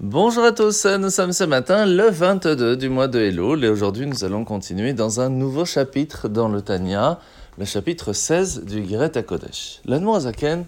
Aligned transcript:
Bonjour 0.00 0.44
à 0.44 0.52
tous, 0.52 0.86
nous 0.86 1.10
sommes 1.10 1.32
ce 1.32 1.42
matin 1.42 1.84
le 1.84 2.08
22 2.08 2.76
du 2.76 2.88
mois 2.88 3.08
de 3.08 3.18
Elul 3.18 3.64
et 3.64 3.68
aujourd'hui 3.68 4.06
nous 4.06 4.22
allons 4.22 4.44
continuer 4.44 4.92
dans 4.92 5.20
un 5.20 5.28
nouveau 5.28 5.64
chapitre 5.64 6.28
dans 6.28 6.46
le 6.46 6.62
Tanya, 6.62 7.18
le 7.58 7.64
chapitre 7.64 8.12
16 8.12 8.62
du 8.64 8.86
Giret 8.86 9.18
HaKodesh. 9.18 9.80
L'Anmoazaken 9.86 10.66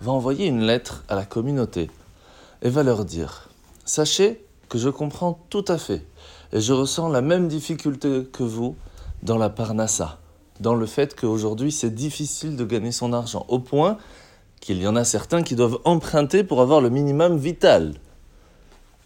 va 0.00 0.12
envoyer 0.12 0.46
une 0.46 0.62
lettre 0.62 1.02
à 1.08 1.16
la 1.16 1.24
communauté 1.24 1.90
et 2.62 2.70
va 2.70 2.84
leur 2.84 3.04
dire 3.04 3.48
Sachez 3.84 4.44
que 4.68 4.78
je 4.78 4.90
comprends 4.90 5.40
tout 5.50 5.64
à 5.66 5.76
fait 5.76 6.06
et 6.52 6.60
je 6.60 6.72
ressens 6.72 7.08
la 7.08 7.20
même 7.20 7.48
difficulté 7.48 8.28
que 8.32 8.44
vous 8.44 8.76
dans 9.24 9.38
la 9.38 9.50
parnassa, 9.50 10.20
dans 10.60 10.76
le 10.76 10.86
fait 10.86 11.16
qu'aujourd'hui 11.16 11.72
c'est 11.72 11.92
difficile 11.92 12.54
de 12.54 12.64
gagner 12.64 12.92
son 12.92 13.12
argent, 13.12 13.44
au 13.48 13.58
point 13.58 13.98
qu'il 14.60 14.80
y 14.80 14.86
en 14.86 14.94
a 14.94 15.02
certains 15.02 15.42
qui 15.42 15.56
doivent 15.56 15.80
emprunter 15.82 16.44
pour 16.44 16.60
avoir 16.60 16.80
le 16.80 16.90
minimum 16.90 17.38
vital. 17.38 17.94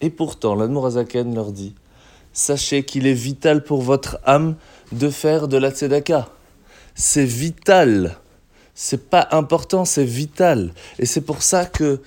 Et 0.03 0.11
pourtant, 0.11 0.55
l'Admorazaken 0.55 1.35
leur 1.35 1.53
dit 1.53 1.75
Sachez 2.33 2.85
qu'il 2.85 3.07
est 3.07 3.15
vital 3.15 3.63
pour 3.63 3.83
votre 3.83 4.19
âme 4.25 4.57
de 4.91 5.09
faire 5.09 5.49
de 5.49 5.57
la 5.57 5.71
tzedaka. 5.71 6.29
C'est 6.95 7.25
vital. 7.25 8.19
C'est 8.75 9.09
pas 9.09 9.29
important, 9.31 9.85
c'est 9.85 10.05
vital. 10.05 10.73
Et 10.99 11.07
c'est 11.07 11.21
pour 11.21 11.43
ça 11.43 11.67
que 11.67 12.01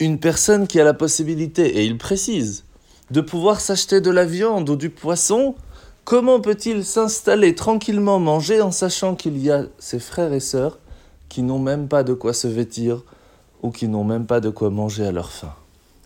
une 0.00 0.18
personne 0.18 0.66
qui 0.66 0.80
a 0.80 0.84
la 0.84 0.94
possibilité, 0.94 1.78
et 1.78 1.84
il 1.84 1.96
précise, 1.96 2.64
de 3.10 3.20
pouvoir 3.20 3.60
s'acheter 3.60 4.00
de 4.00 4.10
la 4.10 4.24
viande 4.24 4.68
ou 4.68 4.74
du 4.74 4.90
poisson, 4.90 5.54
comment 6.04 6.40
peut-il 6.40 6.84
s'installer 6.84 7.54
tranquillement, 7.54 8.18
manger 8.18 8.60
en 8.60 8.72
sachant 8.72 9.14
qu'il 9.14 9.38
y 9.38 9.50
a 9.50 9.66
ses 9.78 10.00
frères 10.00 10.32
et 10.32 10.40
sœurs 10.40 10.78
qui 11.28 11.42
n'ont 11.42 11.60
même 11.60 11.86
pas 11.86 12.02
de 12.02 12.14
quoi 12.14 12.32
se 12.32 12.48
vêtir 12.48 13.04
ou 13.62 13.70
qui 13.70 13.86
n'ont 13.86 14.04
même 14.04 14.26
pas 14.26 14.40
de 14.40 14.50
quoi 14.50 14.70
manger 14.70 15.06
à 15.06 15.12
leur 15.12 15.30
faim? 15.30 15.54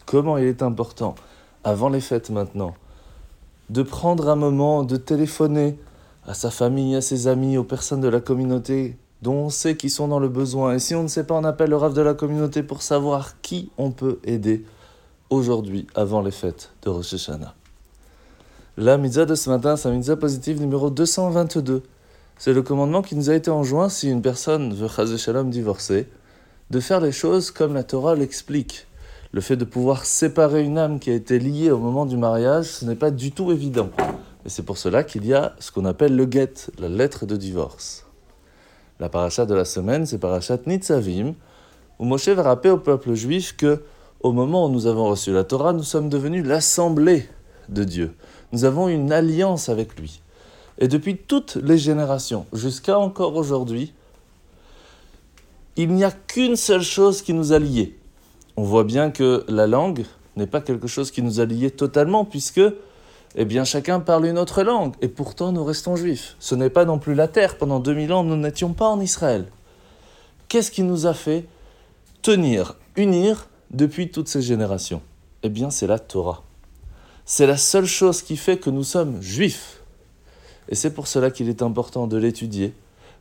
Comment 0.07 0.39
il 0.39 0.47
est 0.47 0.63
important, 0.63 1.15
avant 1.65 1.89
les 1.89 2.01
fêtes 2.01 2.31
maintenant, 2.31 2.75
de 3.69 3.83
prendre 3.83 4.29
un 4.29 4.37
moment, 4.37 4.85
de 4.85 4.97
téléphoner 4.97 5.79
à 6.27 6.35
sa 6.35 6.51
famille, 6.51 6.95
à 6.97 7.01
ses 7.01 7.27
amis, 7.27 7.59
aux 7.59 7.65
personnes 7.65 8.01
de 8.01 8.09
la 8.09 8.21
communauté 8.21 8.97
dont 9.23 9.35
on 9.35 9.51
sait 9.51 9.77
qu'ils 9.77 9.91
sont 9.91 10.09
dans 10.09 10.19
le 10.19 10.29
besoin. 10.29 10.75
Et 10.75 10.79
si 10.79 10.95
on 10.95 11.03
ne 11.03 11.09
sait 11.09 11.25
pas, 11.25 11.35
on 11.35 11.45
appelle 11.45 11.71
le 11.71 11.77
rave 11.77 11.95
de 11.95 12.01
la 12.01 12.15
communauté 12.15 12.63
pour 12.63 12.83
savoir 12.83 13.41
qui 13.41 13.71
on 13.79 13.91
peut 13.91 14.21
aider 14.25 14.65
aujourd'hui, 15.31 15.87
avant 15.95 16.23
les 16.23 16.31
fêtes 16.31 16.71
de 16.83 16.91
Rosh 16.91 17.15
Hashanah. 17.15 17.55
La 18.77 18.99
mitzvah 18.99 19.25
de 19.25 19.35
ce 19.35 19.51
matin, 19.51 19.77
c'est 19.77 19.89
la 19.89 19.97
mitzvah 19.97 20.17
positive 20.17 20.61
numéro 20.61 20.91
222. 20.91 21.83
C'est 22.39 22.53
le 22.53 22.63
commandement 22.63 23.03
qui 23.03 23.17
nous 23.17 23.31
a 23.31 23.35
été 23.35 23.51
enjoint 23.51 23.89
si 23.89 24.11
une 24.11 24.23
personne 24.23 24.75
veut 24.75 24.89
Chaz 24.89 25.17
Shalom 25.17 25.51
divorcer, 25.51 26.07
de 26.71 26.81
faire 26.81 27.01
les 27.01 27.13
choses 27.13 27.51
comme 27.51 27.73
la 27.73 27.83
Torah 27.83 28.15
l'explique 28.15 28.87
le 29.37 29.43
fait 29.43 29.57
de 29.57 29.67
pouvoir 29.67 30.07
séparer 30.07 30.65
une 30.65 30.79
âme 30.79 30.99
qui 30.99 31.11
a 31.11 31.13
été 31.13 31.39
liée 31.39 31.71
au 31.71 31.77
moment 31.77 32.07
du 32.07 32.17
mariage, 32.17 32.69
ce 32.69 32.87
n'est 32.87 32.95
pas 32.95 33.11
du 33.11 33.33
tout 33.33 33.53
évident. 33.53 33.91
Et 34.47 34.49
c'est 34.49 34.63
pour 34.63 34.79
cela 34.79 35.05
qu'il 35.05 35.27
y 35.27 35.35
a 35.35 35.55
ce 35.59 35.71
qu'on 35.71 35.85
appelle 35.85 36.17
le 36.17 36.27
get, 36.31 36.55
la 36.79 36.89
lettre 36.89 37.27
de 37.27 37.37
divorce. 37.37 38.07
La 38.99 39.11
paracha 39.11 39.45
de 39.45 39.55
la 39.55 39.67
semaine, 39.67 40.07
c'est 40.07 40.17
parachat 40.17 40.57
Nitzavim, 40.65 41.35
où 41.99 42.07
Moshe 42.07 42.31
va 42.31 42.45
rappeler 42.45 42.71
au 42.71 42.79
peuple 42.79 43.13
juif 43.13 43.55
que, 43.59 43.83
au 44.21 44.33
moment 44.33 44.65
où 44.65 44.69
nous 44.71 44.87
avons 44.87 45.11
reçu 45.11 45.35
la 45.35 45.45
Torah, 45.45 45.75
nous 45.75 45.83
sommes 45.83 46.09
devenus 46.09 46.47
l'assemblée 46.47 47.29
de 47.69 47.85
Dieu. 47.85 48.15
Nous 48.53 48.65
avons 48.65 48.89
une 48.89 49.13
alliance 49.13 49.69
avec 49.69 50.01
lui. 50.01 50.23
Et 50.79 50.89
depuis 50.89 51.19
toutes 51.19 51.57
les 51.57 51.77
générations, 51.77 52.47
jusqu'à 52.55 52.99
encore 52.99 53.37
aujourd'hui, 53.37 53.93
il 55.77 55.93
n'y 55.93 56.05
a 56.05 56.11
qu'une 56.11 56.57
seule 56.57 56.81
chose 56.81 57.21
qui 57.21 57.35
nous 57.35 57.53
a 57.53 57.59
liés, 57.59 57.99
on 58.57 58.63
voit 58.63 58.85
bien 58.85 59.11
que 59.11 59.45
la 59.49 59.67
langue 59.67 60.05
n'est 60.37 60.47
pas 60.47 60.61
quelque 60.61 60.87
chose 60.87 61.11
qui 61.11 61.23
nous 61.23 61.41
a 61.41 61.45
liés 61.45 61.71
totalement, 61.71 62.25
puisque 62.25 62.61
eh 63.35 63.45
bien, 63.45 63.65
chacun 63.65 64.01
parle 64.01 64.27
une 64.27 64.39
autre 64.39 64.63
langue, 64.63 64.95
et 65.03 65.09
pourtant 65.09 65.53
nous 65.53 65.65
restons 65.65 65.97
juifs. 65.97 66.37
Ce 66.39 66.55
n'est 66.55 66.71
pas 66.71 66.85
non 66.85 66.99
plus 66.99 67.15
la 67.15 67.29
terre, 67.29 67.59
pendant 67.59 67.81
2000 67.81 68.13
ans 68.13 68.25
nous 68.25 68.37
n'étions 68.37 68.73
pas 68.73 68.89
en 68.89 69.01
Israël. 69.01 69.47
Qu'est-ce 70.49 70.71
qui 70.71 70.83
nous 70.83 71.07
a 71.07 71.13
fait 71.13 71.45
tenir, 72.23 72.77
unir 72.97 73.49
depuis 73.71 74.11
toutes 74.11 74.29
ces 74.29 74.41
générations? 74.41 75.03
Eh 75.43 75.49
bien, 75.49 75.71
c'est 75.71 75.87
la 75.87 75.99
Torah. 75.99 76.43
C'est 77.25 77.47
la 77.47 77.57
seule 77.57 77.87
chose 77.87 78.23
qui 78.23 78.37
fait 78.37 78.57
que 78.57 78.71
nous 78.71 78.85
sommes 78.85 79.21
juifs. 79.21 79.83
Et 80.69 80.75
c'est 80.75 80.95
pour 80.95 81.07
cela 81.07 81.31
qu'il 81.31 81.49
est 81.49 81.63
important 81.63 82.07
de 82.07 82.17
l'étudier, 82.17 82.73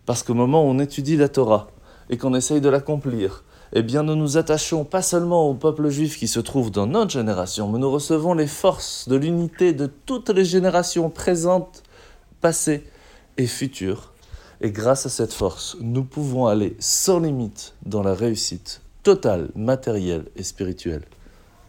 parce 0.05 0.23
qu'au 0.23 0.33
moment 0.33 0.63
où 0.63 0.69
on 0.69 0.79
étudie 0.79 1.17
la 1.17 1.27
Torah 1.27 1.67
et 2.09 2.17
qu'on 2.17 2.35
essaye 2.35 2.61
de 2.61 2.69
l'accomplir, 2.69 3.43
eh 3.77 3.83
bien 3.83 4.03
nous 4.03 4.15
nous 4.15 4.37
attachons 4.37 4.85
pas 4.85 5.01
seulement 5.01 5.49
au 5.49 5.53
peuple 5.53 5.89
juif 5.89 6.17
qui 6.17 6.29
se 6.29 6.39
trouve 6.39 6.71
dans 6.71 6.87
notre 6.87 7.11
génération, 7.11 7.69
mais 7.69 7.77
nous 7.77 7.91
recevons 7.91 8.33
les 8.33 8.47
forces 8.47 9.09
de 9.09 9.17
l'unité 9.17 9.73
de 9.73 9.91
toutes 10.05 10.29
les 10.29 10.45
générations 10.45 11.09
présentes, 11.09 11.83
passées 12.39 12.85
et 13.35 13.47
futures. 13.47 14.13
Et 14.61 14.71
grâce 14.71 15.05
à 15.05 15.09
cette 15.09 15.33
force, 15.33 15.75
nous 15.81 16.05
pouvons 16.05 16.47
aller 16.47 16.77
sans 16.79 17.19
limite 17.19 17.73
dans 17.85 18.01
la 18.01 18.13
réussite 18.13 18.79
totale, 19.03 19.49
matérielle 19.55 20.27
et 20.37 20.43
spirituelle. 20.43 21.03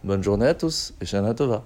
Bonne 0.04 0.22
journée 0.22 0.46
à 0.46 0.54
tous 0.54 0.94
et 1.00 1.06
Shana 1.06 1.34
Tova. 1.34 1.64